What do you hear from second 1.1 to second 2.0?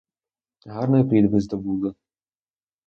ви здобули.